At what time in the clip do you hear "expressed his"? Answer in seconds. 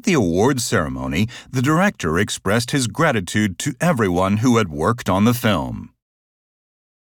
2.18-2.86